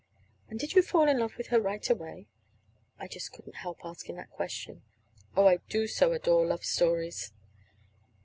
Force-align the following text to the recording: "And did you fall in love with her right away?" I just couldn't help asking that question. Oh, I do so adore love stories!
"And 0.49 0.59
did 0.59 0.73
you 0.73 0.81
fall 0.81 1.07
in 1.07 1.19
love 1.19 1.37
with 1.37 1.49
her 1.49 1.61
right 1.61 1.87
away?" 1.87 2.25
I 2.97 3.07
just 3.07 3.31
couldn't 3.31 3.57
help 3.57 3.85
asking 3.85 4.15
that 4.15 4.31
question. 4.31 4.81
Oh, 5.37 5.45
I 5.45 5.57
do 5.69 5.85
so 5.85 6.11
adore 6.11 6.43
love 6.43 6.65
stories! 6.65 7.31